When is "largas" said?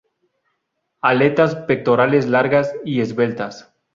2.27-2.73